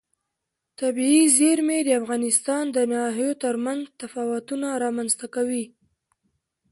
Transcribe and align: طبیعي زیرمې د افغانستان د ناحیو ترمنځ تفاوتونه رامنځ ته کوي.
طبیعي 0.79 1.23
زیرمې 1.37 1.79
د 1.85 1.89
افغانستان 2.01 2.63
د 2.75 2.77
ناحیو 2.93 3.31
ترمنځ 3.43 3.81
تفاوتونه 4.01 4.67
رامنځ 4.83 5.11
ته 5.19 5.27
کوي. 5.35 5.65